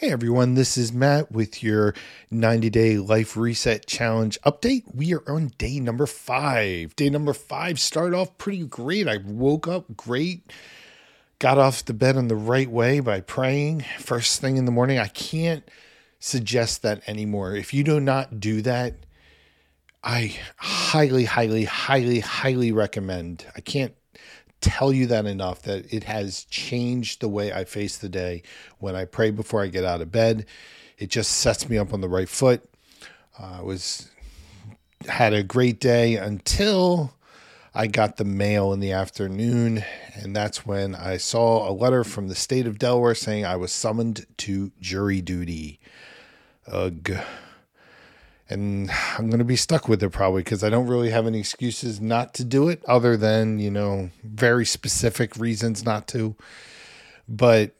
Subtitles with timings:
[0.00, 1.92] Hey everyone, this is Matt with your
[2.30, 4.84] 90 day life reset challenge update.
[4.94, 6.94] We are on day number five.
[6.94, 9.08] Day number five started off pretty great.
[9.08, 10.52] I woke up great,
[11.40, 15.00] got off the bed in the right way by praying first thing in the morning.
[15.00, 15.68] I can't
[16.20, 17.56] suggest that anymore.
[17.56, 18.94] If you do not do that,
[20.04, 23.46] I highly, highly, highly, highly recommend.
[23.56, 23.96] I can't
[24.60, 28.42] tell you that enough that it has changed the way I face the day
[28.78, 30.46] when I pray before I get out of bed.
[30.98, 32.68] It just sets me up on the right foot.
[33.38, 34.10] Uh, I was
[35.06, 37.14] had a great day until
[37.74, 39.84] I got the mail in the afternoon,
[40.14, 43.70] and that's when I saw a letter from the state of Delaware saying I was
[43.70, 45.78] summoned to jury duty.
[46.66, 47.16] Ugh
[48.50, 51.38] and I'm going to be stuck with it probably because I don't really have any
[51.38, 56.34] excuses not to do it other than, you know, very specific reasons not to.
[57.28, 57.72] But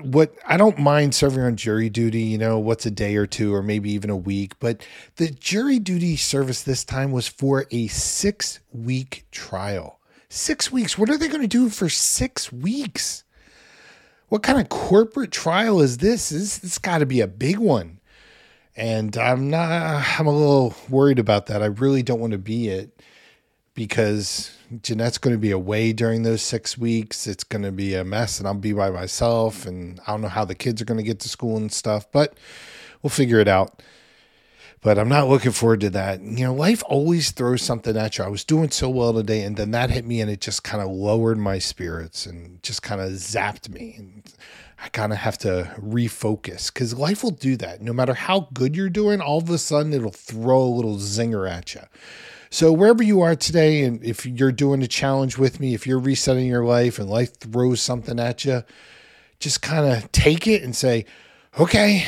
[0.00, 3.54] what I don't mind serving on jury duty, you know, what's a day or two
[3.54, 7.88] or maybe even a week, but the jury duty service this time was for a
[7.88, 9.98] 6 week trial.
[10.30, 10.96] 6 weeks.
[10.96, 13.24] What are they going to do for 6 weeks?
[14.28, 16.30] What kind of corporate trial is this?
[16.30, 17.99] This, this got to be a big one
[18.76, 21.62] and I'm not, I'm a little worried about that.
[21.62, 23.02] I really don't want to be it
[23.74, 24.50] because
[24.82, 27.26] Jeanette's going to be away during those six weeks.
[27.26, 29.66] It's going to be a mess and I'll be by myself.
[29.66, 32.10] And I don't know how the kids are going to get to school and stuff,
[32.12, 32.34] but
[33.02, 33.82] we'll figure it out.
[34.82, 36.22] But I'm not looking forward to that.
[36.22, 38.24] You know, life always throws something at you.
[38.24, 40.82] I was doing so well today, and then that hit me, and it just kind
[40.82, 43.94] of lowered my spirits and just kind of zapped me.
[43.98, 44.22] And
[44.82, 47.82] I kind of have to refocus because life will do that.
[47.82, 51.50] No matter how good you're doing, all of a sudden it'll throw a little zinger
[51.50, 51.82] at you.
[52.48, 56.00] So, wherever you are today, and if you're doing a challenge with me, if you're
[56.00, 58.64] resetting your life and life throws something at you,
[59.38, 61.04] just kind of take it and say,
[61.58, 62.06] okay,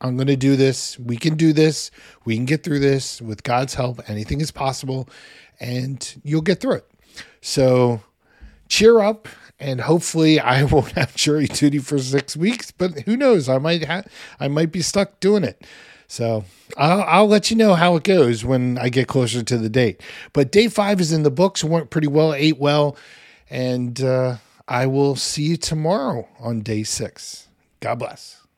[0.00, 0.98] I'm going to do this.
[0.98, 1.90] We can do this.
[2.24, 4.00] We can get through this with God's help.
[4.08, 5.08] Anything is possible,
[5.60, 6.90] and you'll get through it.
[7.40, 8.02] So,
[8.68, 9.28] cheer up
[9.60, 12.70] and hopefully I won't have jury duty for six weeks.
[12.70, 13.48] But who knows?
[13.48, 14.06] I might have,
[14.38, 15.66] I might be stuck doing it.
[16.06, 16.44] So
[16.76, 20.02] I'll, I'll let you know how it goes when I get closer to the date.
[20.32, 21.62] But day five is in the books.
[21.62, 22.96] Went pretty well, ate well,
[23.50, 27.48] and uh, I will see you tomorrow on day six.
[27.80, 28.40] God bless.